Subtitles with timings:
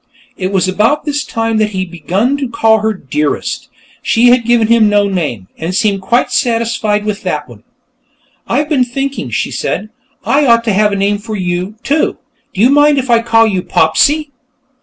[0.35, 3.69] It was about this time that he had begun to call her Dearest.
[4.01, 7.61] She had given him no name, and seemed quite satisfied with that one.
[8.47, 9.89] "I've been thinking," she said,
[10.25, 12.17] "I ought to have a name for you, too.
[12.51, 14.31] Do you mind if I call you Popsy?"